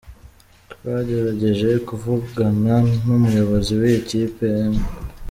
Twagerageje 0.71 1.69
kuvugana 1.87 2.75
n’umuyobozi 3.05 3.71
w’iyi 3.79 3.99
kipe 4.09 4.45
Eng. 4.63 4.77